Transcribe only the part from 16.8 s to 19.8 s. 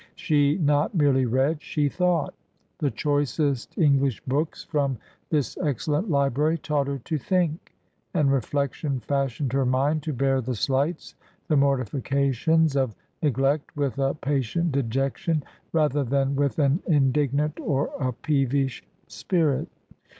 indignant or a peevish spirit.